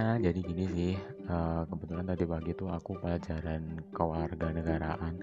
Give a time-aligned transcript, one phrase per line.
[0.00, 0.94] intinya jadi gini sih
[1.28, 5.20] uh, kebetulan tadi pagi tuh aku pelajaran kewarganegaraan.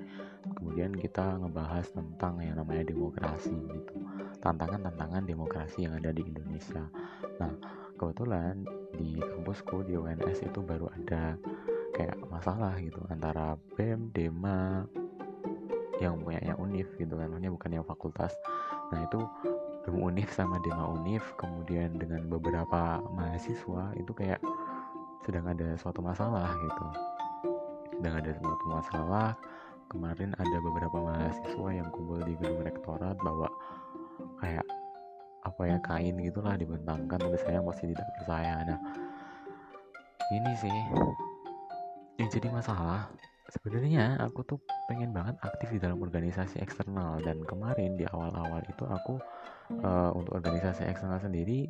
[0.53, 3.93] Kemudian kita ngebahas tentang yang namanya demokrasi gitu.
[4.37, 6.85] Tantangan-tantangan demokrasi yang ada di Indonesia.
[7.41, 7.57] Nah
[7.97, 11.41] kebetulan di kampusku di UNS itu baru ada
[11.97, 14.85] kayak masalah gitu antara BEM, DEMA
[15.97, 17.33] yang punya yang UNIF gitu kan.
[17.33, 18.37] Maksudnya bukan yang fakultas.
[18.93, 19.25] Nah itu
[19.89, 24.37] BEM UNIF sama DEMA UNIF kemudian dengan beberapa mahasiswa itu kayak
[25.27, 26.85] sedang ada suatu masalah gitu.
[27.99, 29.29] Sedang ada suatu masalah
[29.91, 33.51] kemarin ada beberapa mahasiswa yang kumpul di gedung rektorat bawa
[34.39, 34.63] kayak
[35.43, 38.55] apa ya kain gitulah dibentangkan tapi saya masih tidak percaya.
[38.71, 38.79] Nah
[40.31, 40.77] ini sih
[42.23, 43.11] yang jadi masalah.
[43.47, 48.83] Sebenarnya aku tuh pengen banget aktif di dalam organisasi eksternal dan kemarin di awal-awal itu
[48.83, 49.19] aku
[49.83, 51.67] uh, untuk organisasi eksternal sendiri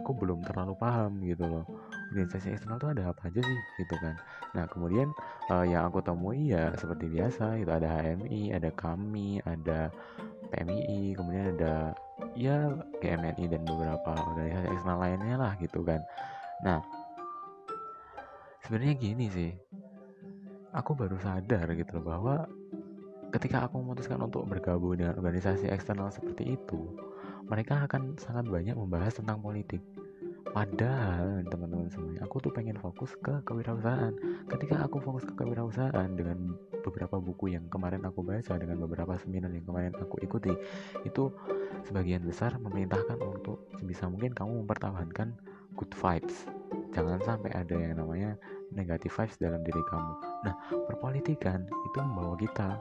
[0.00, 1.64] aku belum terlalu paham gitu loh
[2.10, 4.14] organisasi eksternal tuh ada apa aja sih gitu kan.
[4.52, 5.08] Nah kemudian
[5.48, 9.94] uh, yang aku temui ya seperti biasa itu ada HMI ada kami ada
[10.50, 11.94] PMI kemudian ada
[12.34, 16.02] ya GMNI dan beberapa organisasi eksternal lainnya lah gitu kan.
[16.66, 16.82] Nah
[18.66, 19.50] sebenarnya gini sih
[20.74, 22.34] aku baru sadar gitu loh bahwa
[23.30, 26.90] ketika aku memutuskan untuk bergabung dengan organisasi eksternal seperti itu
[27.50, 29.82] mereka akan sangat banyak membahas tentang politik
[30.50, 32.26] padahal teman-teman semuanya.
[32.26, 34.14] Aku tuh pengen fokus ke kewirausahaan.
[34.50, 39.52] Ketika aku fokus ke kewirausahaan dengan beberapa buku yang kemarin aku baca dengan beberapa seminar
[39.52, 40.50] yang kemarin aku ikuti
[41.04, 41.30] itu
[41.86, 45.36] sebagian besar memerintahkan untuk sebisa mungkin kamu mempertahankan
[45.78, 46.48] good vibes.
[46.90, 48.34] Jangan sampai ada yang namanya
[48.74, 50.12] negative vibes dalam diri kamu.
[50.46, 50.54] Nah
[50.90, 52.80] perpolitikan itu membawa kita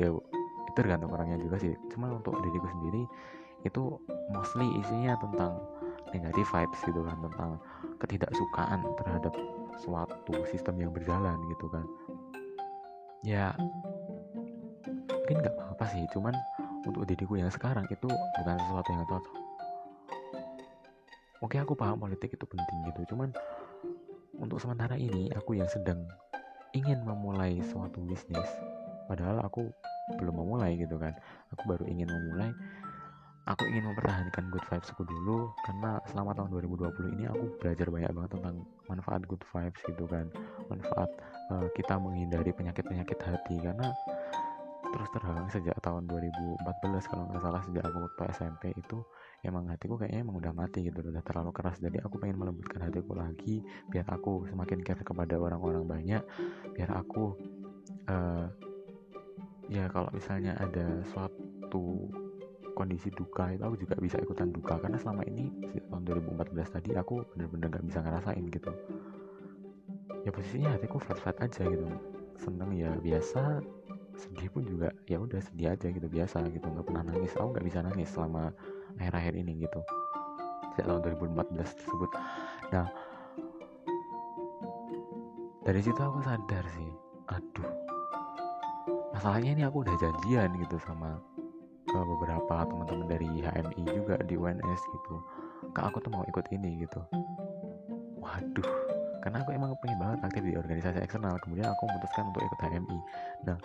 [0.00, 1.74] ya itu tergantung orangnya juga sih.
[1.92, 3.04] Cuma untuk diriku sendiri
[3.62, 4.00] itu
[4.34, 5.54] mostly isinya tentang
[6.12, 7.50] negative vibes gitu kan tentang
[7.98, 9.34] ketidaksukaan terhadap
[9.80, 11.84] suatu sistem yang berjalan gitu kan.
[13.24, 13.56] Ya
[15.08, 16.34] mungkin nggak apa-apa sih cuman
[16.82, 19.36] untuk diriku yang sekarang itu bukan sesuatu yang cocok.
[21.42, 23.34] Oke aku paham politik itu penting gitu cuman
[24.38, 26.02] untuk sementara ini aku yang sedang
[26.74, 28.46] ingin memulai suatu bisnis
[29.06, 29.70] padahal aku
[30.18, 31.14] belum memulai gitu kan.
[31.54, 32.50] Aku baru ingin memulai
[33.42, 38.10] aku ingin mempertahankan good vibes aku dulu karena selama tahun 2020 ini aku belajar banyak
[38.14, 40.26] banget tentang manfaat good vibes gitu kan.
[40.70, 41.10] Manfaat
[41.50, 43.58] uh, kita menghindari penyakit-penyakit hati.
[43.58, 43.90] Karena
[44.92, 49.00] terus terang sejak tahun 2014 kalau nggak salah sejak aku waktu SMP itu
[49.40, 51.82] emang hatiku kayaknya emang udah mati gitu udah terlalu keras.
[51.82, 53.58] Jadi aku pengen melembutkan hatiku lagi
[53.90, 56.22] biar aku semakin care kepada orang-orang banyak
[56.78, 57.34] biar aku
[58.06, 58.46] uh,
[59.66, 62.12] ya kalau misalnya ada suatu
[62.72, 64.80] kondisi duka itu aku juga bisa ikutan duka.
[64.80, 65.48] Karena selama ini
[65.88, 68.72] tahun 2014 tadi aku bener-bener gak bisa ngerasain gitu.
[70.22, 71.86] Ya posisinya hatiku flat-flat aja gitu.
[72.38, 73.62] Seneng ya biasa
[74.12, 76.66] sedih pun juga ya udah sedih aja gitu biasa gitu.
[76.68, 77.32] Nggak pernah nangis.
[77.38, 78.52] Aku nggak bisa nangis selama
[79.00, 79.80] akhir-akhir ini gitu.
[80.72, 81.00] Sejak tahun
[81.36, 82.10] 2014 tersebut.
[82.72, 82.86] Nah
[85.62, 86.90] dari situ aku sadar sih
[87.30, 87.70] aduh
[89.14, 91.22] masalahnya ini aku udah janjian gitu sama
[91.94, 95.14] uh, beberapa teman-teman dari HMI juga di UNS gitu.
[95.72, 97.00] Kak aku tuh mau ikut ini gitu.
[98.20, 98.70] Waduh
[99.22, 101.38] karena aku emang pengen banget aktif di organisasi eksternal.
[101.46, 102.98] Kemudian aku memutuskan untuk ikut HMI
[103.46, 103.58] nah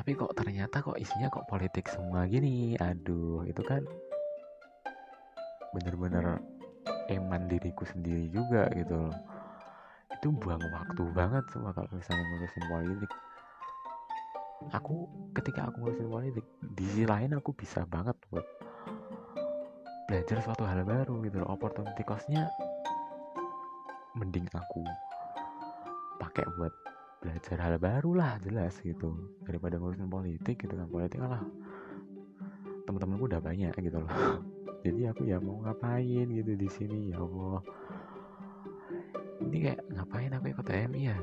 [0.00, 2.72] tapi kok ternyata kok isinya kok politik semua gini?
[2.80, 3.84] Aduh itu kan
[5.76, 6.40] bener-bener
[7.12, 9.16] eman diriku sendiri juga gitu loh.
[10.16, 13.10] Itu buang waktu banget semua kalau misalnya ngurusin politik
[14.70, 18.46] aku ketika aku ngurusin politik di sisi lain aku bisa banget buat
[20.10, 21.54] belajar suatu hal baru gitu loh.
[21.54, 22.50] Opportunity costnya
[24.18, 24.82] mending aku
[26.18, 26.74] pakai buat
[27.22, 29.14] belajar hal baru lah jelas gitu.
[29.46, 30.86] Daripada ngurusin politik gitu kan.
[30.90, 31.42] Politik lah
[32.86, 34.10] teman-temanku udah banyak gitu loh.
[34.86, 37.14] Jadi aku ya mau ngapain gitu di sini?
[37.14, 37.62] Ya Allah.
[39.46, 41.18] Ini kayak ngapain aku ikut TMI ya?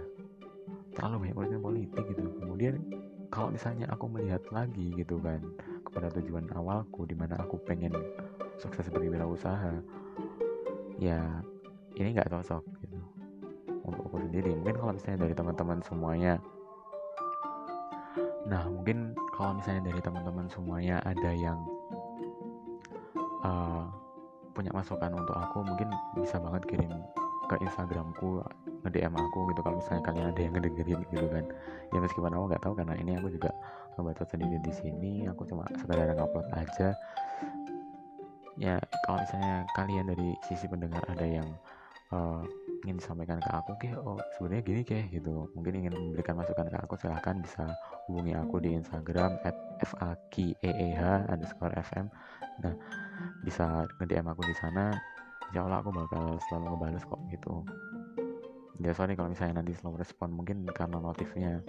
[0.95, 2.23] Terlalu banyak ngurusin politik gitu.
[2.39, 2.96] Kemudian
[3.37, 5.37] kalau misalnya aku melihat lagi gitu kan
[5.85, 7.93] kepada tujuan awalku di mana aku pengen
[8.57, 9.77] sukses sebagai wirausaha
[10.97, 11.21] ya
[12.01, 12.97] ini nggak cocok gitu.
[13.85, 16.41] Untuk aku sendiri mungkin kalau misalnya dari teman-teman semuanya.
[18.49, 21.61] Nah mungkin kalau misalnya dari teman-teman semuanya ada yang
[23.45, 23.85] uh,
[24.57, 26.89] punya masukan untuk aku mungkin bisa banget kirim
[27.45, 28.41] ke Instagramku
[28.87, 31.45] nge DM aku gitu kalau misalnya kalian ada yang ngedengerin gitu kan.
[31.91, 33.51] Ya meskipun aku nggak tahu karena ini aku juga
[33.99, 36.95] ngebaca sendiri di sini aku cuma sekadar ngupload aja.
[38.55, 41.45] Ya kalau misalnya kalian dari sisi pendengar ada yang
[42.15, 42.41] uh,
[42.87, 45.51] ingin disampaikan ke aku ke oh sebenarnya gini ke gitu.
[45.53, 47.67] Mungkin ingin memberikan masukan ke aku silahkan bisa
[48.07, 50.97] hubungi aku di Instagram at fakeeh
[51.29, 52.09] underscore fm
[52.57, 52.73] nah
[53.45, 54.95] bisa nge DM aku di sana.
[55.47, 57.63] Insya Allah aku bakal selalu ngebales kok gitu
[58.77, 61.65] ya sorry kalau misalnya nanti slow respon mungkin karena notifnya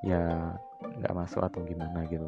[0.00, 2.24] ya nggak masuk atau gimana gitu.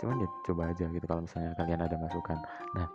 [0.00, 2.38] Cuman ya coba aja gitu kalau misalnya kalian ada masukan.
[2.72, 2.88] Nah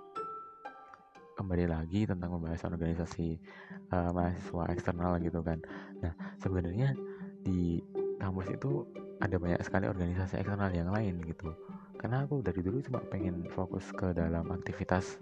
[1.38, 3.38] kembali lagi tentang pembahasan organisasi
[3.94, 5.62] uh, mahasiswa eksternal gitu kan.
[6.02, 6.98] Nah sebenarnya
[7.46, 7.78] di
[8.18, 8.90] kampus itu
[9.22, 11.54] ada banyak sekali organisasi eksternal yang lain gitu.
[12.02, 15.22] Karena aku dari dulu cuma pengen fokus ke dalam aktivitas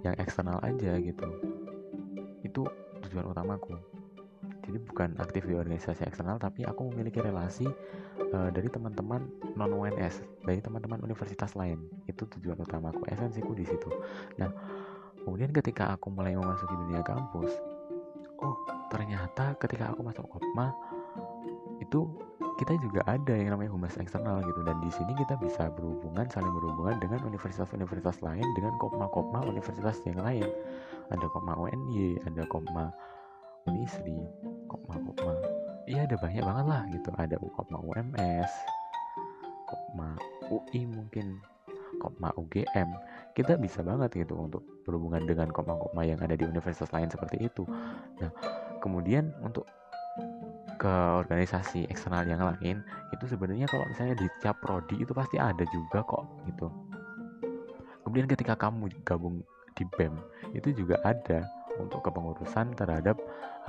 [0.00, 1.28] yang eksternal aja gitu.
[2.40, 2.64] Itu
[3.04, 3.97] tujuan utamaku
[4.68, 7.64] jadi bukan aktif di organisasi eksternal tapi aku memiliki relasi
[8.36, 9.24] uh, dari teman-teman
[9.56, 11.80] non UNS dari teman-teman universitas lain.
[12.04, 13.88] Itu tujuan utamaku esensiku di situ.
[14.36, 14.52] Nah
[15.24, 17.48] kemudian ketika aku mulai memasuki dunia kampus
[18.44, 18.56] oh
[18.92, 20.76] ternyata ketika aku masuk kopma
[21.80, 22.04] itu
[22.60, 24.60] kita juga ada yang namanya humas eksternal gitu.
[24.68, 30.20] Dan di sini kita bisa berhubungan saling berhubungan dengan universitas-universitas lain dengan kopma-kopma universitas yang
[30.20, 30.44] lain.
[31.08, 32.92] Ada kopma UNY ada kopma
[33.68, 34.16] Unisri
[34.68, 35.34] kopma kopma
[35.88, 37.10] iya ada banyak banget lah gitu.
[37.16, 38.52] Ada kopma UMS
[39.68, 40.16] kopma
[40.48, 41.40] UI mungkin
[42.00, 42.88] kopma UGM
[43.34, 47.64] kita bisa banget gitu untuk berhubungan dengan kopma-kopma yang ada di universitas lain seperti itu.
[48.20, 48.30] Nah
[48.80, 49.68] kemudian untuk
[50.78, 55.66] ke organisasi eksternal yang lain itu sebenarnya kalau misalnya di tiap prodi itu pasti ada
[55.74, 56.70] juga kok gitu.
[58.06, 59.42] Kemudian ketika kamu gabung
[59.74, 60.14] di BEM
[60.54, 61.44] itu juga ada
[61.80, 63.16] untuk kepengurusan terhadap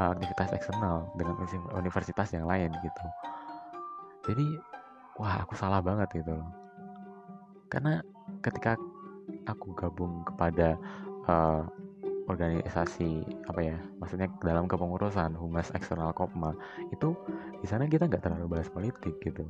[0.01, 1.37] uh, aktivitas eksternal dengan
[1.77, 3.05] universitas yang lain gitu.
[4.29, 4.45] Jadi
[5.17, 6.49] wah aku salah banget gitu loh.
[7.69, 8.01] Karena
[8.41, 8.75] ketika
[9.45, 10.75] aku gabung kepada
[11.29, 11.63] uh,
[12.29, 16.53] organisasi apa ya maksudnya dalam kepengurusan humas eksternal kopma
[16.93, 17.17] itu
[17.57, 19.45] di sana kita nggak terlalu bahas politik gitu.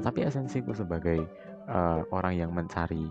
[0.00, 1.24] Tapi esensiku sebagai
[1.68, 3.08] uh, orang yang mencari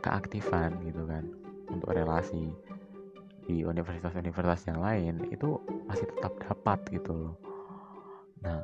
[0.00, 1.24] keaktifan gitu kan
[1.70, 2.50] untuk relasi
[3.46, 5.58] di universitas-universitas yang lain itu
[5.90, 7.34] masih tetap dapat gitu loh.
[8.46, 8.62] Nah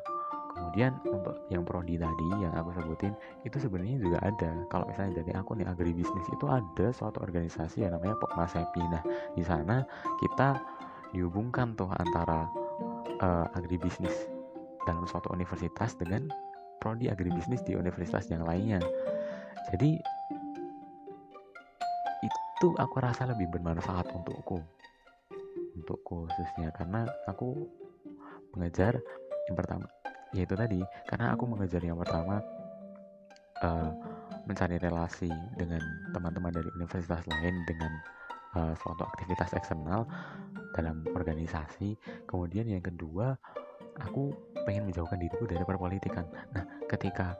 [0.57, 3.13] kemudian untuk yang prodi tadi yang aku sebutin
[3.45, 4.51] itu sebenarnya juga ada.
[4.73, 8.81] Kalau misalnya dari aku nih agribisnis itu ada suatu organisasi yang namanya Pokma Sepi.
[8.89, 9.03] Nah
[9.37, 9.85] di sana
[10.23, 10.57] kita
[11.13, 12.49] dihubungkan tuh antara
[13.21, 14.27] uh, agribisnis
[14.87, 16.31] dalam suatu universitas dengan
[16.79, 18.79] prodi agribisnis di universitas yang lainnya.
[19.75, 19.99] Jadi
[22.57, 24.57] itu aku rasa lebih bermanfaat untukku.
[25.77, 27.53] Untukku khususnya karena aku
[28.57, 28.97] mengejar
[29.45, 29.85] yang pertama
[30.33, 32.41] yaitu tadi karena aku mengejar yang pertama
[33.61, 33.93] uh,
[34.49, 35.79] mencari relasi dengan
[36.17, 37.93] teman-teman dari universitas lain dengan
[38.57, 40.09] uh, suatu aktivitas eksternal
[40.73, 41.93] dalam organisasi.
[42.25, 43.37] Kemudian yang kedua
[44.01, 44.33] aku
[44.65, 46.25] pengen menjauhkan diriku dari perpolitikan.
[46.57, 47.37] Nah ketika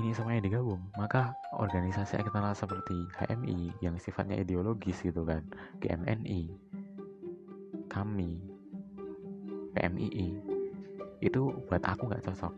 [0.00, 5.44] ini semuanya digabung, maka organisasi eksternal seperti HMI yang sifatnya ideologis gitu kan,
[5.84, 6.48] GMNI,
[7.92, 8.40] kami,
[9.76, 10.28] PMII,
[11.20, 12.54] itu buat aku nggak cocok.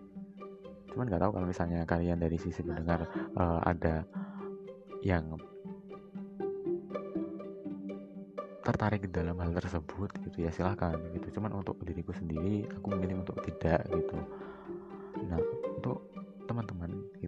[0.95, 4.07] Cuman nggak tahu kalau misalnya kalian dari sisi mendengar uh, ada
[5.03, 5.35] yang
[8.63, 13.43] tertarik dalam hal tersebut gitu ya silahkan gitu cuman untuk diriku sendiri aku memilih untuk
[13.43, 14.19] tidak gitu
[15.27, 15.43] nah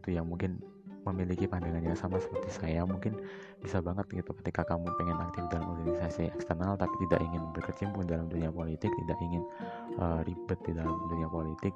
[0.05, 0.61] gitu yang mungkin
[1.05, 3.17] memiliki pandangannya sama seperti saya mungkin
[3.61, 8.29] bisa banget gitu ketika kamu pengen aktif dalam organisasi eksternal tapi tidak ingin berkecimpung dalam
[8.29, 9.45] dunia politik tidak ingin
[10.01, 11.73] uh, ribet di dalam dunia politik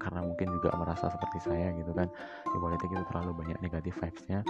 [0.00, 2.08] karena mungkin juga merasa seperti saya gitu kan
[2.44, 4.40] di politik itu terlalu banyak negatif vibesnya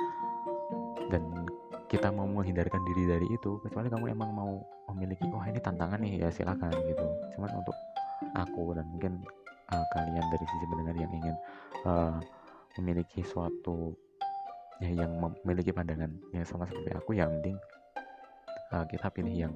[1.11, 1.47] dan
[1.91, 4.53] kita mau menghindarkan diri dari itu kecuali kamu emang mau
[4.91, 7.07] memiliki oh ini tantangan nih ya silakan gitu.
[7.37, 7.77] Cuman untuk
[8.35, 9.21] aku dan mungkin
[9.71, 11.37] uh, kalian dari sisi pendengar yang ingin
[11.87, 12.17] uh,
[12.79, 13.95] memiliki suatu
[14.83, 17.57] ya yang memiliki pandangan yang sama seperti aku yang penting
[18.75, 19.55] uh, kita pilih yang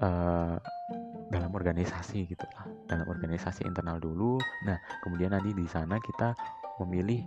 [0.00, 0.56] uh,
[1.32, 4.36] dalam organisasi gitu lah dalam organisasi internal dulu.
[4.68, 6.36] Nah kemudian nanti di sana kita
[6.84, 7.24] memilih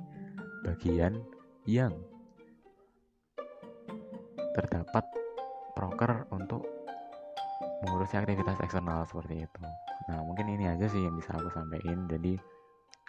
[0.65, 1.21] bagian
[1.65, 1.93] yang
[4.53, 5.05] terdapat
[5.73, 6.63] proker untuk
[7.85, 9.61] mengurusi aktivitas eksternal seperti itu.
[10.09, 12.05] Nah mungkin ini aja sih yang bisa aku sampaikan.
[12.09, 12.37] Jadi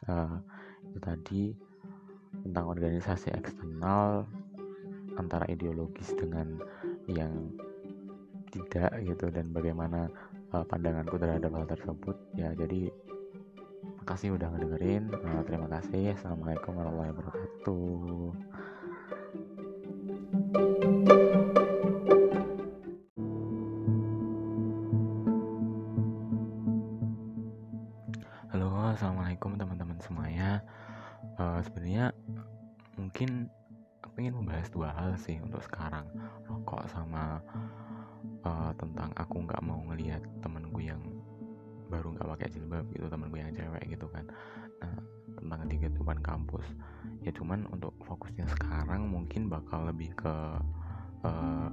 [0.09, 0.37] uh,
[0.91, 1.43] itu tadi
[2.47, 4.29] tentang organisasi eksternal
[5.17, 6.61] antara ideologis dengan
[7.09, 7.33] yang
[8.53, 10.09] tidak gitu dan bagaimana
[10.53, 12.17] uh, pandanganku terhadap hal tersebut.
[12.37, 12.93] Ya jadi
[14.03, 15.09] makasih udah ngedengerin.
[15.13, 16.15] Uh, terima kasih.
[16.15, 18.56] Assalamualaikum warahmatullahi wabarakatuh
[47.27, 50.35] ya cuman untuk fokusnya sekarang mungkin bakal lebih ke
[51.27, 51.69] uh,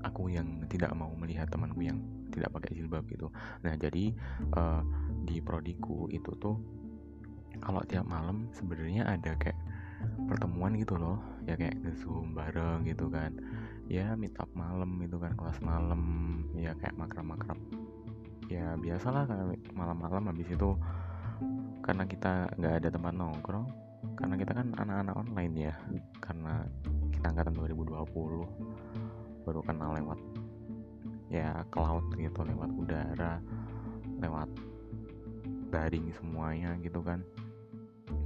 [0.00, 2.00] aku yang tidak mau melihat temanku yang
[2.32, 3.28] tidak pakai jilbab gitu.
[3.60, 4.16] Nah jadi
[4.56, 4.80] uh,
[5.28, 6.56] di prodiku itu tuh
[7.60, 9.60] kalau tiap malam sebenarnya ada kayak
[10.24, 11.20] pertemuan gitu loh.
[11.44, 13.36] Ya kayak zoom bareng gitu kan.
[13.84, 16.00] Ya meet up malam gitu kan kelas malam.
[16.56, 17.60] Ya kayak makrab-makrab.
[18.48, 20.72] Ya biasalah kayak malam-malam habis itu
[21.84, 23.89] karena kita nggak ada tempat nongkrong
[24.20, 25.74] karena kita kan anak-anak online ya.
[26.20, 26.60] Karena
[27.16, 30.20] kita angkatan 2020 baru kenal lewat
[31.32, 33.40] ya cloud gitu lewat udara
[34.20, 34.50] lewat
[35.72, 37.24] daring semuanya gitu kan.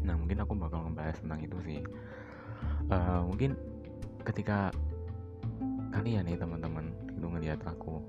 [0.03, 1.81] Nah mungkin aku bakal ngebahas tentang itu sih.
[2.91, 3.55] Uh, mungkin
[4.27, 4.75] ketika
[5.95, 8.03] kalian nih teman-teman itu ngeliat aku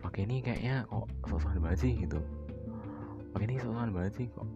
[0.00, 2.22] pakai ini kayaknya kok sosokan banget sih gitu.
[3.34, 4.48] Pakai ini sosokan banget sih kok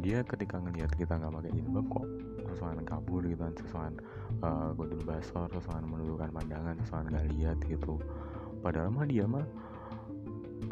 [0.00, 2.06] dia ketika ngelihat kita nggak pakai jilbab kok
[2.48, 3.94] sosokan kabur gitu kan sosokan
[4.40, 8.00] uh, godul basor sosokan menundukkan pandangan sosokan nggak lihat gitu.
[8.64, 9.46] Padahal mah dia mah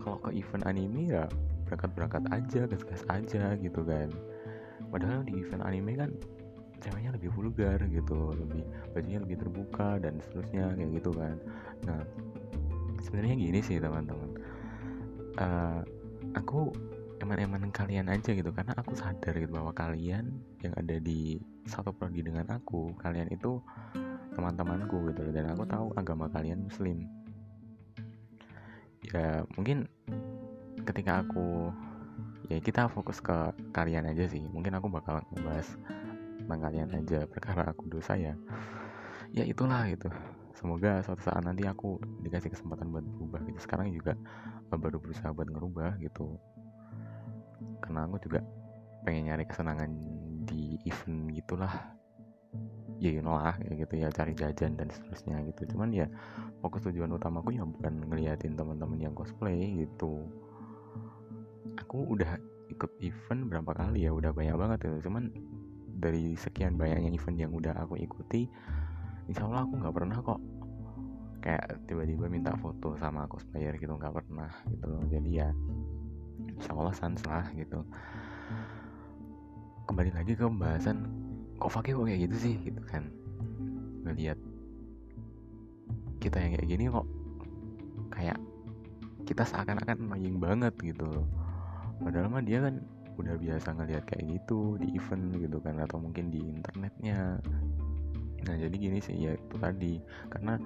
[0.01, 1.25] kalau ke event anime ya
[1.67, 4.09] berangkat-berangkat aja gas-gas aja gitu kan.
[4.91, 6.11] Padahal di event anime kan
[6.81, 11.37] ceweknya lebih vulgar gitu lebih bajunya lebih terbuka dan seterusnya kayak gitu kan.
[11.89, 12.01] Nah
[13.03, 14.31] sebenarnya gini sih teman-teman.
[15.37, 15.85] Uh,
[16.33, 16.73] aku
[17.21, 18.51] eman-eman kalian aja gitu.
[18.53, 20.31] Karena aku sadar gitu bahwa kalian
[20.61, 23.61] yang ada di satu prodi dengan aku kalian itu
[24.37, 27.09] teman-temanku gitu dan aku tahu agama kalian muslim.
[29.01, 29.89] Ya mungkin
[30.85, 31.73] ketika aku
[32.53, 34.45] ya kita fokus ke kalian aja sih.
[34.45, 35.67] Mungkin aku bakal ngebahas
[36.37, 38.37] tentang kalian aja perkara aku dosa ya.
[39.33, 40.13] Ya itulah gitu.
[40.57, 43.59] Semoga suatu saat nanti aku dikasih kesempatan buat berubah gitu.
[43.61, 44.17] Sekarang juga
[44.73, 46.37] baru berusaha buat ngerubah gitu
[47.81, 48.41] karena aku juga
[49.07, 49.91] pengen nyari kesenangan
[50.47, 51.73] di event gitulah.
[52.97, 55.77] Ya you know lah gitu ya cari jajan dan seterusnya gitu.
[55.77, 56.09] Cuman ya
[56.65, 60.25] fokus tujuan utamaku ya bukan ngeliatin teman-teman yang cosplay gitu.
[61.77, 62.41] Aku udah
[62.73, 65.31] ikut event berapa kali ya udah banyak banget gitu cuman
[65.97, 68.51] dari sekian banyaknya event yang udah aku ikuti
[69.31, 70.41] insya Allah aku nggak pernah kok
[71.41, 75.03] kayak tiba-tiba minta foto sama cosplayer gitu nggak pernah gitu loh.
[75.07, 75.49] Jadi ya
[76.57, 77.85] insya Allah sans lah gitu.
[79.87, 81.07] Kembali lagi ke pembahasan
[81.57, 83.09] kok Fakih kok kayak gitu sih gitu kan.
[84.05, 84.39] Ngelihat
[86.21, 87.07] kita yang kayak gini kok
[88.11, 88.39] kayak
[89.27, 91.27] kita seakan-akan annoying banget gitu loh.
[92.01, 92.81] Padahal mah dia kan
[93.17, 97.41] udah biasa ngelihat kayak gitu di event gitu kan atau mungkin di internetnya.
[98.47, 99.99] Nah jadi gini sih ya itu tadi.
[100.29, 100.61] Karena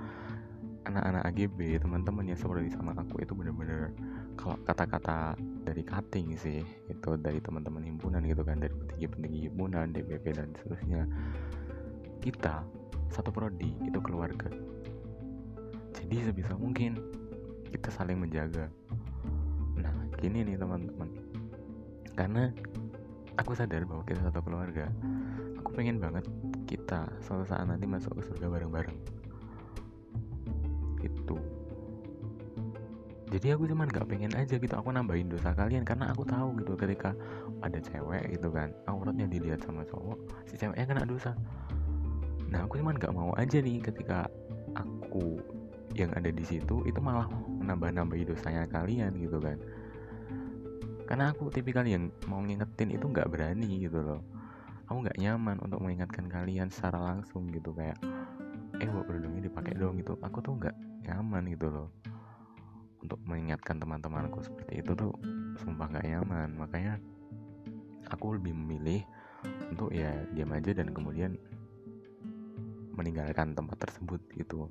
[0.84, 3.94] anak-anak AGB teman-teman yang seperti sama aku itu bener-bener
[4.38, 5.34] kalau kata-kata
[5.64, 11.02] dari cutting sih itu dari teman-teman himpunan gitu kan dari petinggi-petinggi himpunan DPP dan seterusnya.
[12.20, 12.64] Kita
[13.10, 14.50] satu prodi itu keluarga.
[15.96, 16.98] Jadi sebisa mungkin
[17.70, 18.70] kita saling menjaga.
[19.78, 21.08] Nah gini nih teman-teman.
[22.14, 22.52] Karena
[23.40, 24.92] aku sadar bahwa kita satu keluarga
[25.56, 26.24] aku pengen banget
[26.68, 29.19] kita suatu saat nanti masuk ke surga bareng-bareng
[33.30, 36.74] jadi aku cuman gak pengen aja gitu aku nambahin dosa kalian karena aku tahu gitu
[36.74, 37.14] ketika
[37.62, 40.18] ada cewek gitu kan auratnya dilihat sama cowok
[40.50, 41.38] si ceweknya kena dosa.
[42.50, 44.26] Nah aku cuman gak mau aja nih ketika
[44.74, 45.38] aku
[45.94, 47.30] yang ada di situ itu malah
[47.62, 49.62] menambah-nambahi dosanya kalian gitu kan.
[51.06, 54.22] Karena aku tipikal yang mau ngingetin itu nggak berani gitu loh.
[54.90, 57.98] Aku nggak nyaman untuk mengingatkan kalian secara langsung gitu kayak
[58.78, 60.18] eh buat kerudungnya dipakai dong gitu.
[60.22, 60.74] Aku tuh nggak
[61.06, 61.90] nyaman gitu loh
[63.00, 65.12] untuk mengingatkan teman-temanku seperti itu tuh
[65.60, 66.48] sumpah nggak nyaman.
[66.56, 67.00] Makanya
[68.12, 69.04] aku lebih memilih
[69.72, 71.36] untuk ya diam aja dan kemudian
[72.92, 74.68] meninggalkan tempat tersebut gitu.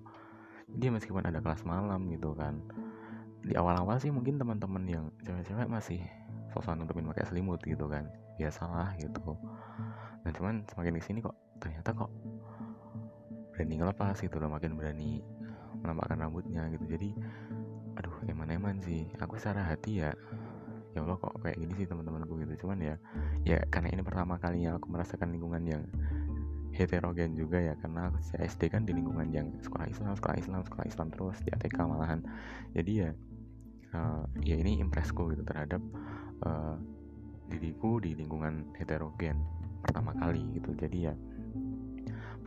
[0.69, 2.61] Jadi meskipun ada kelas malam gitu kan
[3.39, 6.03] di awal-awal sih mungkin teman-teman yang cewek-cewek masih
[6.51, 8.05] sosok nutupin pakai selimut gitu kan
[8.35, 9.39] biasalah gitu.
[10.27, 12.11] Nah cuman semakin ke sini kok ternyata kok
[13.55, 15.23] berani ngelepas gitu loh makin berani
[15.79, 16.85] menampakkan rambutnya gitu.
[16.85, 17.09] Jadi
[17.99, 19.03] aduh eman-eman sih.
[19.19, 20.15] Aku secara hati ya.
[20.95, 22.65] Ya Allah kok kayak gini sih teman-temanku gitu.
[22.65, 22.95] Cuman ya
[23.43, 25.83] ya karena ini pertama kalinya aku merasakan lingkungan yang
[26.71, 27.75] heterogen juga ya.
[27.77, 31.51] Karena aku SD kan di lingkungan yang sekolah Islam sekolah Islam sekolah Islam terus di
[31.51, 32.23] ATK malahan.
[32.71, 33.11] Jadi ya
[33.93, 35.83] uh, ya ini impresku gitu terhadap
[36.47, 36.79] uh,
[37.51, 39.43] diriku di lingkungan heterogen
[39.83, 40.71] pertama kali gitu.
[40.73, 41.13] Jadi ya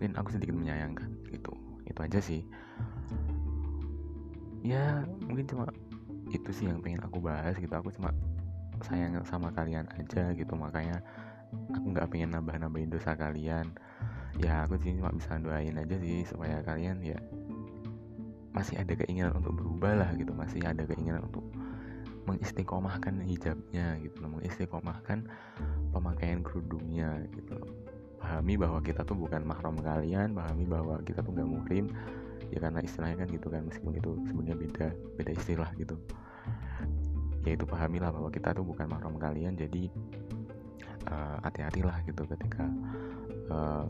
[0.00, 1.52] mungkin aku sedikit menyayangkan gitu.
[1.86, 2.40] Itu aja sih
[4.62, 5.66] ya mungkin cuma
[6.32, 7.70] itu sih yang pengen aku bahas gitu.
[7.74, 8.14] Aku cuma
[8.82, 10.54] sayang sama kalian aja gitu.
[10.56, 11.02] Makanya
[11.74, 13.68] aku nggak pengen nambah-nambahin dosa kalian.
[14.40, 17.18] Ya aku sih cuma bisa doain aja sih supaya kalian ya
[18.52, 20.32] masih ada keinginan untuk berubah lah gitu.
[20.32, 21.44] Masih ada keinginan untuk
[22.26, 25.26] mengistiqomahkan hijabnya gitu mengistiqomahkan
[25.90, 27.58] pemakaian kerudungnya gitu
[28.22, 31.90] pahami bahwa kita tuh bukan mahram kalian pahami bahwa kita tuh gak muhrim
[32.52, 35.96] ya karena istilahnya kan gitu kan meskipun itu sebenarnya beda beda istilah gitu.
[37.42, 39.88] Ya itu pahamilah bahwa kita tuh bukan mahram kalian jadi
[41.10, 42.68] uh, hati-hatilah gitu ketika
[43.50, 43.88] uh,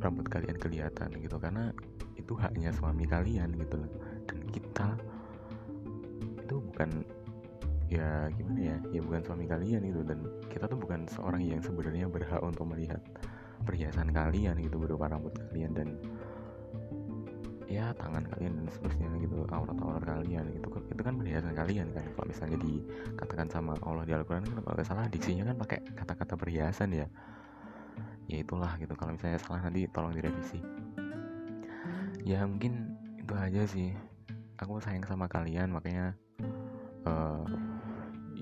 [0.00, 1.36] rambut kalian kelihatan gitu.
[1.36, 1.70] Karena
[2.16, 3.92] itu haknya suami kalian gitu loh.
[4.24, 4.88] Dan kita
[6.40, 7.04] itu bukan
[7.90, 10.00] ya gimana ya ya bukan suami kalian gitu.
[10.02, 12.98] Dan kita tuh bukan seorang yang sebenarnya berhak untuk melihat
[13.68, 15.76] perhiasan kalian gitu berupa rambut kalian.
[15.76, 15.88] Dan
[17.70, 22.26] ya tangan kalian dan seterusnya gitu aurat-aurat kalian gitu itu kan perhiasan kalian kan kalau
[22.26, 25.06] misalnya dikatakan sama Allah di Al-Quran kan kalau salah.
[25.06, 27.06] Diksinya kan pakai kata-kata perhiasan ya.
[28.26, 28.90] Ya itulah gitu.
[28.98, 30.58] Kalau misalnya salah nanti tolong direvisi.
[32.26, 33.94] Ya mungkin itu aja sih.
[34.58, 36.12] Aku sayang sama kalian makanya
[37.06, 37.46] uh,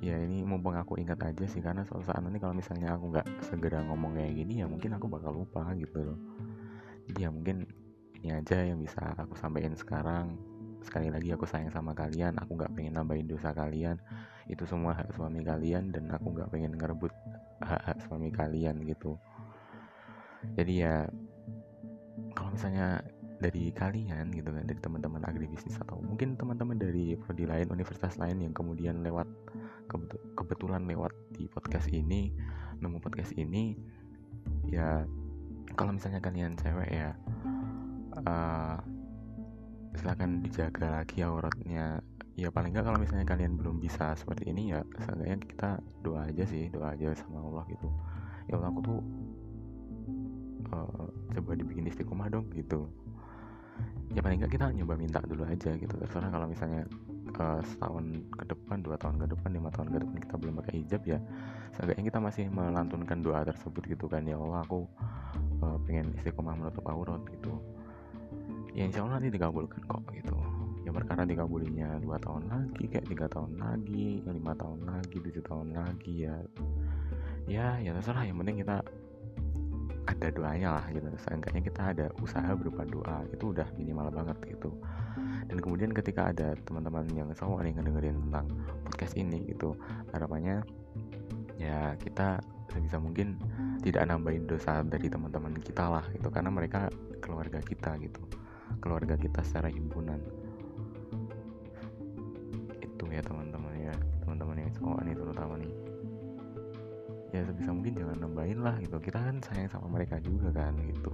[0.00, 1.60] ya ini mumpung aku ingat aja sih.
[1.60, 5.04] Karena suatu saat nanti kalau misalnya aku nggak segera ngomong kayak gini ya mungkin aku
[5.04, 6.18] bakal lupa gitu loh.
[7.20, 7.68] Ya mungkin
[8.18, 10.34] ini aja yang bisa aku sampaikan sekarang.
[10.82, 13.98] Sekali lagi aku sayang sama kalian aku nggak pengen nambahin dosa kalian.
[14.50, 17.12] Itu semua hak suami kalian dan aku nggak pengen ngerebut
[17.62, 19.18] hak-hak suami kalian gitu.
[20.54, 21.06] Jadi ya
[22.34, 23.02] kalau misalnya
[23.38, 28.42] dari kalian gitu kan dari teman-teman agribisnis atau mungkin teman-teman dari prodi lain universitas lain
[28.42, 29.30] yang kemudian lewat
[30.34, 32.34] kebetulan lewat di podcast ini
[32.82, 33.78] nemu podcast ini
[34.66, 35.06] ya
[35.78, 37.14] kalau misalnya kalian cewek ya
[38.26, 38.78] uh,
[39.98, 41.98] silakan dijaga lagi auratnya
[42.38, 45.70] ya paling nggak kalau misalnya kalian belum bisa seperti ini ya seenggaknya kita
[46.06, 47.90] doa aja sih doa aja sama Allah gitu.
[48.46, 49.00] Ya Allah aku tuh
[50.70, 52.86] uh, coba dibikin istiqomah dong gitu.
[54.14, 55.94] Ya paling nggak kita nyoba minta dulu aja gitu.
[55.98, 56.86] Terserah kalau misalnya
[57.42, 60.74] uh, setahun ke depan dua tahun ke depan lima tahun ke depan kita belum pakai
[60.78, 61.18] hijab ya
[61.74, 64.22] seenggaknya kita masih melantunkan doa tersebut gitu kan.
[64.22, 64.86] Ya Allah aku
[65.66, 67.58] uh, pengen istiqomah menutup aurat gitu
[68.78, 70.38] ya insya Allah nanti dikabulkan kok gitu.
[70.86, 75.74] Ya perkara dikabulinya dua tahun lagi kayak tiga tahun lagi lima tahun lagi tujuh tahun
[75.74, 76.38] lagi ya.
[77.50, 78.22] Ya ya terserah.
[78.22, 78.76] Yang penting kita
[80.06, 81.10] ada doanya lah gitu.
[81.26, 84.70] Seenggaknya kita ada usaha berupa doa itu udah minimal banget gitu.
[85.50, 88.46] Dan kemudian ketika ada teman-teman yang sama yang ngedengerin tentang
[88.86, 89.74] podcast ini gitu
[90.14, 90.62] harapannya
[91.58, 92.38] ya kita
[92.70, 93.40] sebisa mungkin
[93.82, 96.30] tidak nambahin dosa dari teman-teman kita lah gitu.
[96.30, 96.86] Karena mereka
[97.18, 98.22] keluarga kita gitu
[98.78, 100.20] keluarga kita secara himpunan.
[102.78, 103.94] Itu ya teman-teman ya.
[104.24, 105.72] Teman-teman yang cowok nih terutama nih.
[107.28, 108.96] Ya sebisa mungkin jangan nambahin lah gitu.
[109.00, 111.12] Kita kan sayang sama mereka juga kan gitu.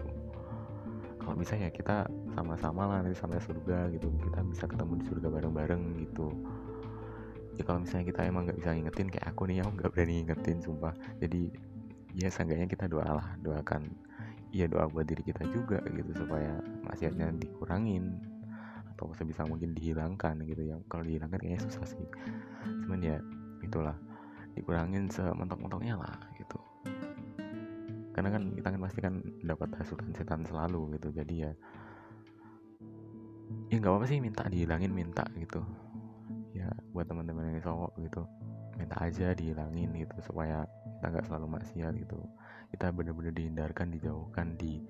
[1.25, 2.05] Kalau bisa ya kita
[2.37, 4.13] sama-sama lah nanti sampai surga gitu.
[4.23, 6.29] Kita bisa ketemu di surga bareng-bareng gitu.
[7.55, 10.59] Ya kalau misalnya kita emang nggak bisa ngingetin kayak aku nih aku nggak berani ngingetin
[10.61, 10.95] sumpah.
[11.23, 11.55] Jadi
[12.15, 13.91] ya seenggaknya kita doalah doakan
[14.55, 18.23] ya doa buat diri kita juga gitu supaya maksiatnya dikurangin
[18.95, 20.63] atau sebisa mungkin dihilangkan gitu.
[20.63, 22.07] Ya kalau dihilangkan kayaknya susah sih.
[22.87, 23.19] Cuman ya
[23.67, 23.99] itulah
[24.55, 26.63] dikurangin sementok-mentoknya lah gitu.
[28.15, 31.11] Karena kan kita kan pasti kan dapat hasutan setan selalu gitu.
[31.11, 31.53] Jadi ya
[33.75, 35.67] ya nggak apa-apa sih minta dihilangin minta gitu.
[36.55, 38.23] Ya buat teman-teman yang cowok gitu
[38.75, 40.67] minta aja dihilangin gitu supaya
[40.99, 42.19] kita nggak selalu maksiat gitu
[42.75, 44.83] kita benar-benar dihindarkan dijauhkan di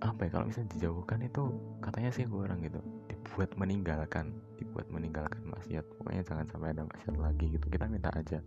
[0.00, 1.42] apa ya kalau misalnya dijauhkan itu
[1.84, 2.80] katanya sih gue orang gitu.
[3.12, 5.84] Dibuat meninggalkan dibuat meninggalkan maksiat.
[6.00, 7.68] Pokoknya jangan sampai ada maksiat lagi gitu.
[7.68, 8.40] Kita minta aja.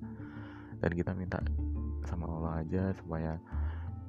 [0.82, 1.38] Dan kita minta
[2.10, 3.38] sama Allah aja supaya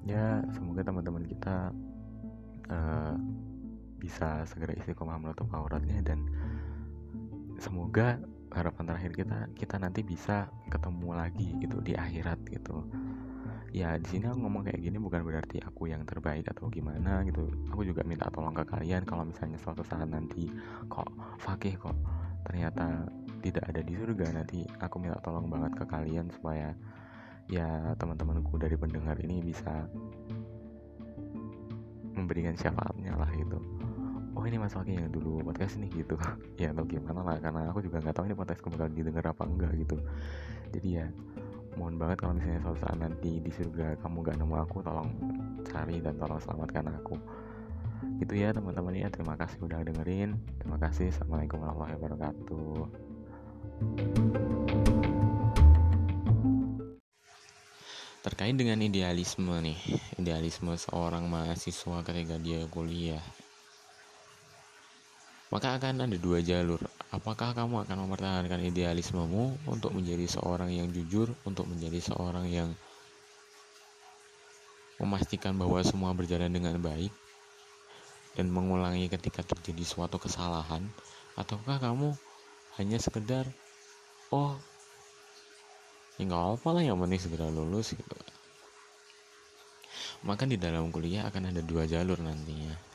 [0.08, 1.68] ya semoga teman-teman kita
[2.72, 3.14] uh,
[4.00, 6.24] bisa segera istiqomah menutup auratnya dan
[7.60, 8.16] semoga
[8.50, 12.86] harapan terakhir kita kita nanti bisa ketemu lagi gitu di akhirat gitu.
[13.70, 17.46] Ya di sini aku ngomong kayak gini bukan berarti aku yang terbaik atau gimana gitu.
[17.70, 20.50] Aku juga minta tolong ke kalian kalau misalnya suatu saat nanti
[20.90, 21.06] kok
[21.38, 21.94] fakih kok
[22.42, 23.06] ternyata
[23.40, 26.74] tidak ada di surga nanti aku minta tolong banget ke kalian supaya
[27.50, 29.86] ya teman-temanku dari pendengar ini bisa
[32.14, 33.80] memberikan syafaatnya lah gitu
[34.40, 36.16] oh ini Mas Waki yang dulu podcast nih gitu.
[36.61, 39.76] Ya atau gimana lah karena aku juga nggak tahu ini podcast bakal didengar apa enggak
[39.76, 40.00] gitu.
[40.72, 41.07] Jadi ya
[41.76, 45.12] mohon banget kalau misalnya suatu saat nanti di surga kamu gak nemu aku tolong
[45.68, 47.20] cari dan tolong selamatkan aku.
[48.16, 48.96] Itu ya teman-teman.
[48.96, 50.40] Ya terima kasih udah dengerin.
[50.57, 51.12] Terima kasih.
[51.12, 52.81] Assalamualaikum warahmatullahi wabarakatuh.
[58.20, 59.81] Terkait dengan idealisme nih.
[60.16, 63.20] Idealisme seorang mahasiswa ketika dia kuliah
[65.50, 66.78] maka akan ada dua jalur.
[67.10, 72.70] Apakah kamu akan mempertahankan idealismemu untuk menjadi seorang yang jujur, untuk menjadi seorang yang
[75.02, 77.10] memastikan bahwa semua berjalan dengan baik
[78.38, 80.86] dan mengulangi ketika terjadi suatu kesalahan,
[81.34, 82.14] ataukah kamu
[82.78, 83.42] hanya sekedar
[84.30, 84.54] oh
[86.14, 88.14] ya nggak apa lah yang penting segera lulus gitu?
[90.22, 92.89] Maka di dalam kuliah akan ada dua jalur nantinya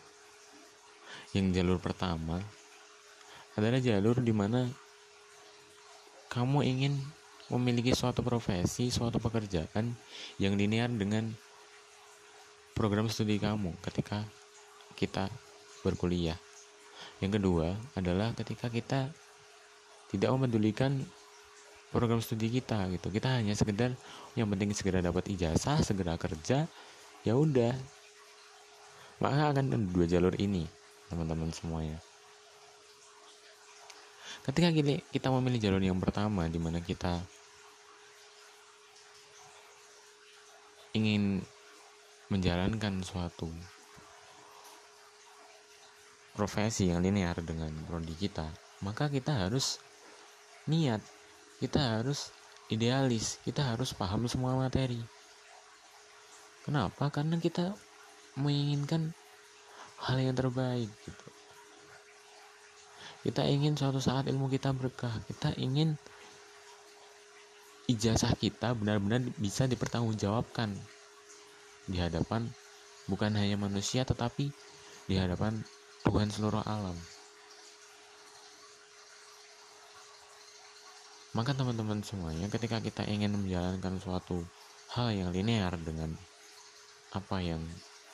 [1.35, 2.39] yang jalur pertama
[3.59, 4.71] adalah jalur di mana
[6.31, 6.95] kamu ingin
[7.51, 9.91] memiliki suatu profesi, suatu pekerjaan
[10.39, 11.27] yang linear dengan
[12.71, 14.23] program studi kamu ketika
[14.95, 15.27] kita
[15.83, 16.39] berkuliah.
[17.19, 19.11] Yang kedua adalah ketika kita
[20.15, 21.03] tidak memedulikan
[21.91, 23.11] program studi kita gitu.
[23.11, 23.91] Kita hanya sekedar
[24.39, 26.67] yang penting segera dapat ijazah, segera kerja,
[27.27, 27.75] ya udah.
[29.19, 31.97] Maka akan ada dua jalur ini teman-teman semuanya.
[34.45, 34.69] Ketika
[35.09, 37.17] kita memilih jalur yang pertama di mana kita
[40.93, 41.41] ingin
[42.29, 43.49] menjalankan suatu
[46.37, 48.47] profesi yang linear dengan prodi kita
[48.83, 49.81] maka kita harus
[50.67, 50.99] niat
[51.57, 52.29] kita harus
[52.69, 54.99] idealis kita harus paham semua materi.
[56.65, 57.13] Kenapa?
[57.13, 57.77] Karena kita
[58.37, 59.13] menginginkan
[60.05, 61.27] hal yang terbaik gitu.
[63.25, 65.17] Kita ingin suatu saat ilmu kita berkah.
[65.25, 65.97] Kita ingin
[67.89, 70.73] ijazah kita benar-benar bisa dipertanggungjawabkan
[71.89, 72.49] di hadapan
[73.05, 74.49] bukan hanya manusia tetapi
[75.09, 75.57] di hadapan
[76.05, 76.97] Tuhan seluruh alam.
[81.33, 84.45] Maka teman-teman semuanya ketika kita ingin menjalankan suatu
[84.93, 86.13] hal yang linear dengan
[87.11, 87.59] apa yang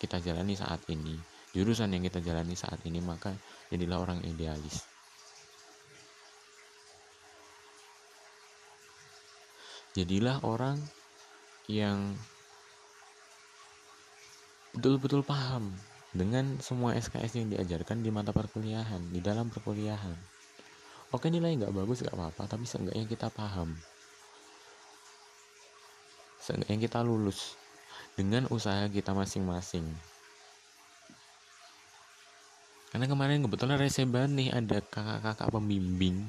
[0.02, 3.36] kita jalani saat ini jurusan yang kita jalani saat ini maka
[3.68, 4.88] jadilah orang idealis.
[9.92, 10.80] Jadilah orang
[11.68, 12.16] yang
[14.72, 15.76] betul-betul paham
[16.16, 20.16] dengan semua SKS yang diajarkan di mata perkuliahan di dalam perkuliahan.
[21.12, 23.76] Oke nilai nggak bagus nggak apa-apa tapi seenggaknya kita paham.
[26.40, 27.60] Seenggaknya kita lulus
[28.16, 30.11] dengan usaha kita masing-masing
[32.92, 36.28] karena kemarin kebetulan rese banget nih ada kakak-kakak pembimbing.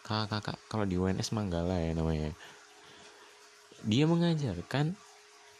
[0.00, 2.32] Kakak-kakak kalau di UNS Manggala ya namanya.
[3.84, 4.96] Dia mengajarkan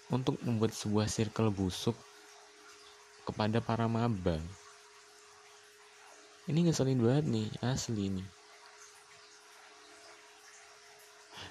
[0.09, 1.93] untuk membuat sebuah circle busuk
[3.29, 4.41] kepada para maba.
[6.49, 8.29] Ini ngeselin banget nih asli nih.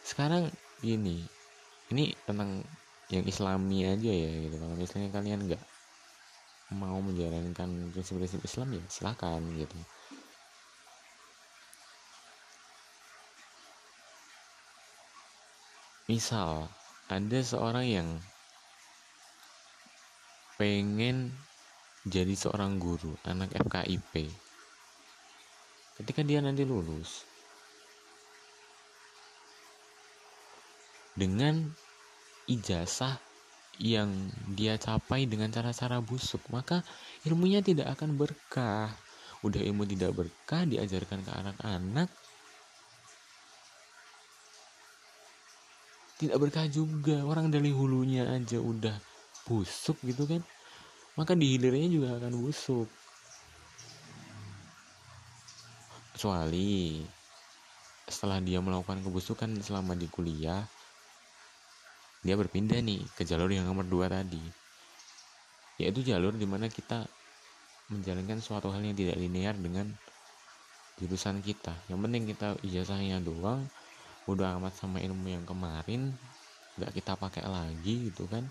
[0.01, 0.49] Sekarang
[0.81, 1.21] gini
[1.93, 2.65] ini tentang
[3.13, 4.57] yang islami aja ya gitu.
[4.57, 5.63] Kalau misalnya kalian nggak
[6.71, 9.75] mau menjalankan prinsip-prinsip Islam ya silakan gitu.
[16.07, 16.71] Misal
[17.11, 18.09] ada seorang yang
[20.55, 21.35] pengen
[22.07, 24.27] jadi seorang guru anak FKIP
[25.99, 27.23] ketika dia nanti lulus
[31.15, 31.71] dengan
[32.49, 33.17] ijazah
[33.81, 34.09] yang
[34.53, 36.85] dia capai dengan cara-cara busuk maka
[37.25, 38.93] ilmunya tidak akan berkah.
[39.43, 42.09] Udah ilmu tidak berkah diajarkan ke anak-anak
[46.21, 47.25] tidak berkah juga.
[47.27, 48.95] Orang dari hulunya aja udah
[49.43, 50.39] busuk gitu kan
[51.13, 52.89] maka di hilirnya juga akan busuk.
[56.15, 57.03] Kecuali
[58.07, 60.63] setelah dia melakukan kebusukan selama di kuliah
[62.23, 64.39] dia berpindah nih ke jalur yang nomor dua tadi.
[65.75, 67.03] Yaitu jalur di mana kita
[67.91, 69.91] menjalankan suatu hal yang tidak linear dengan
[70.95, 71.75] jurusan kita.
[71.91, 73.67] Yang penting kita ijazahnya doang
[74.23, 76.15] udah amat sama ilmu yang kemarin
[76.79, 78.47] nggak kita pakai lagi gitu kan.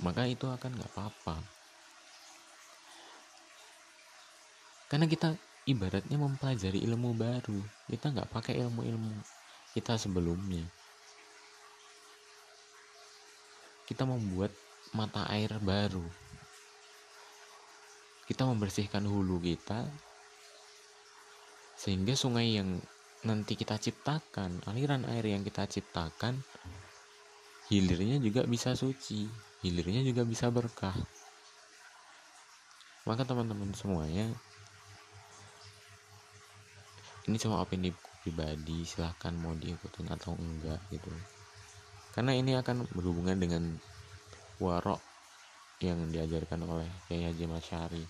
[0.00, 1.36] Maka itu akan nggak apa-apa.
[4.88, 5.36] Karena kita
[5.68, 7.60] ibaratnya mempelajari ilmu baru.
[7.84, 9.36] Kita nggak pakai ilmu-ilmu
[9.76, 10.78] kita sebelumnya kita
[14.04, 14.52] membuat
[14.92, 16.04] mata air baru.
[18.28, 19.88] Kita membersihkan hulu kita
[21.78, 22.76] sehingga sungai yang
[23.22, 26.42] nanti kita ciptakan aliran air yang kita ciptakan
[27.70, 29.30] hilirnya juga bisa suci
[29.62, 30.94] hilirnya juga bisa berkah.
[33.08, 34.28] Maka teman-teman semuanya
[37.28, 37.92] ini cuma opini
[38.24, 41.12] pribadi silahkan mau diikutin atau enggak gitu
[42.18, 43.78] karena ini akan berhubungan dengan
[44.58, 44.98] warok
[45.78, 48.02] yang diajarkan oleh Kiai Haji Masyari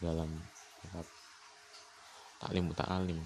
[0.00, 0.32] dalam
[2.40, 3.20] taklim alim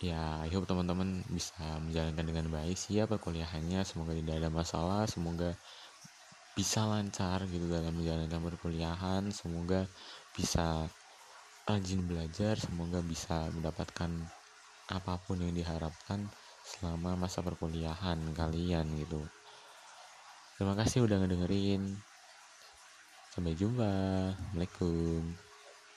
[0.00, 2.80] ya hope teman-teman bisa menjalankan dengan baik.
[2.80, 5.52] Siap perkuliahannya semoga tidak ada masalah semoga
[6.56, 9.84] bisa lancar gitu dalam menjalankan perkuliahan semoga
[10.32, 10.88] bisa
[11.62, 14.10] rajin belajar semoga bisa mendapatkan
[14.90, 16.26] apa pun yang diharapkan
[16.62, 19.22] selama masa perkuliahan kalian gitu.
[20.58, 21.96] Terima kasih udah ngedengerin.
[23.32, 23.88] Sampai jumpa.
[24.36, 25.51] Assalamualaikum